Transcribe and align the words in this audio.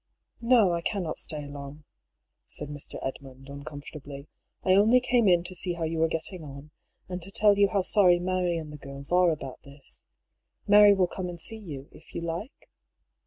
"No, 0.55 0.71
I 0.73 0.81
cannot 0.81 1.19
stay 1.19 1.45
long,'* 1.45 1.83
said 2.47 2.69
Mr. 2.69 2.97
Edmund, 3.05 3.51
un 3.51 3.63
comfortably." 3.63 4.25
I 4.65 4.73
only 4.73 4.99
came 4.99 5.27
in 5.27 5.43
to 5.43 5.53
see 5.53 5.73
how 5.73 5.83
you 5.83 5.99
were 5.99 6.07
get 6.07 6.23
ting 6.23 6.43
on, 6.43 6.71
and 7.07 7.21
to 7.21 7.29
tell 7.29 7.55
you 7.55 7.67
how 7.67 7.83
sorry 7.83 8.17
Mary 8.17 8.57
and 8.57 8.73
the 8.73 8.77
girls 8.77 9.11
are 9.11 9.29
about 9.29 9.61
this. 9.61 10.07
Mary 10.67 10.95
will 10.95 11.05
come 11.05 11.29
and 11.29 11.39
see 11.39 11.59
you, 11.59 11.87
if 11.91 12.15
you 12.15 12.21
like 12.21 12.67